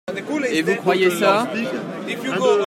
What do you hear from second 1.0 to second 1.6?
ça?